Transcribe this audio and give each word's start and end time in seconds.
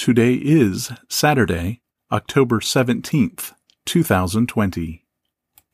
Today 0.00 0.32
is 0.32 0.90
Saturday, 1.10 1.82
October 2.10 2.60
17th, 2.60 3.52
2020. 3.84 5.04